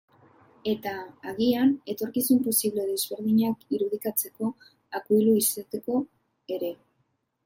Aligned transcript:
Eta, 0.69 0.91
agian, 1.31 1.73
etorkizun 1.93 2.39
posible 2.47 2.85
desberdinak 2.91 3.61
irudikatzeko 3.79 4.49
akuilu 5.01 5.35
izateko 5.43 5.99
ere. 6.57 6.71